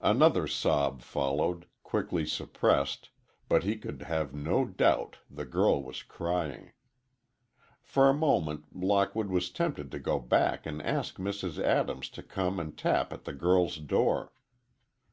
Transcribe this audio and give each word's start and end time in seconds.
Another 0.00 0.48
sob 0.48 1.00
followed, 1.00 1.64
quickly 1.84 2.26
suppressed, 2.26 3.10
but 3.48 3.62
he 3.62 3.76
could 3.76 4.02
have 4.02 4.34
no 4.34 4.64
doubt 4.64 5.18
the 5.30 5.44
girl 5.44 5.80
was 5.80 6.02
crying. 6.02 6.72
For 7.84 8.08
a 8.08 8.12
moment 8.12 8.64
Lockwood 8.74 9.28
was 9.28 9.48
tempted 9.48 9.92
to 9.92 10.00
go 10.00 10.18
back 10.18 10.66
and 10.66 10.82
ask 10.82 11.18
Mrs. 11.18 11.62
Adams 11.62 12.08
to 12.10 12.24
come 12.24 12.58
and 12.58 12.76
tap 12.76 13.12
at 13.12 13.26
the 13.26 13.32
girl's 13.32 13.76
door. 13.76 14.32